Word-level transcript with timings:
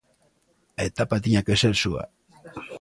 A 0.79 0.83
etapa 0.91 1.21
tiña 1.25 1.45
que 1.45 1.59
ser 1.61 1.73
súa. 1.83 2.03